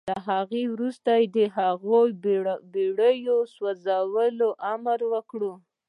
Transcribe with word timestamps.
له 0.09 0.17
هغه 0.27 0.59
وروسته 0.73 1.11
يې 1.19 1.25
د 1.35 1.37
هغو 1.57 1.99
بېړيو 2.73 3.39
د 3.45 3.51
سوځولو 3.53 4.49
امر 4.73 4.99
وکړ. 5.13 5.41